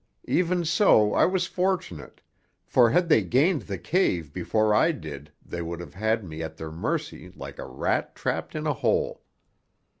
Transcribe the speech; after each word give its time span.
Even 0.27 0.65
so 0.65 1.13
I 1.13 1.25
was 1.25 1.45
fortunate, 1.45 2.21
for 2.65 2.89
had 2.89 3.07
they 3.07 3.21
gained 3.21 3.61
the 3.61 3.77
cave 3.77 4.33
before 4.33 4.73
I 4.73 4.91
did 4.91 5.31
they 5.45 5.61
would 5.61 5.79
have 5.79 5.93
had 5.93 6.23
me 6.23 6.41
at 6.41 6.57
their 6.57 6.71
mercy 6.71 7.31
like 7.35 7.59
a 7.59 7.67
rat 7.67 8.15
trapped 8.15 8.55
in 8.55 8.65
a 8.65 8.73
hole. 8.73 9.21